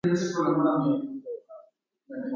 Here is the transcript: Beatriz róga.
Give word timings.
Beatriz 0.05 0.33
róga. 0.35 0.71